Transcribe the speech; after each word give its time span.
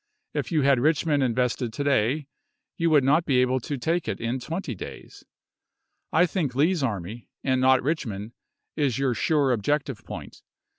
If 0.33 0.51
you 0.51 0.63
had 0.63 0.79
Richmond 0.79 1.21
invested 1.21 1.71
to 1.73 1.83
day, 1.83 2.25
you 2.75 2.89
would 2.89 3.03
not 3.03 3.23
be 3.23 3.37
able 3.37 3.59
to 3.59 3.77
take 3.77 4.07
it 4.07 4.19
in 4.19 4.39
twenty 4.39 4.73
days... 4.73 5.23
I 6.11 6.25
think 6.25 6.55
Lee's 6.55 6.81
army, 6.81 7.29
and 7.43 7.61
not 7.61 7.83
Richmond, 7.83 8.31
is 8.75 8.97
your 8.97 9.13
sure 9.13 9.51
objective 9.51 10.03
point. 10.03 10.41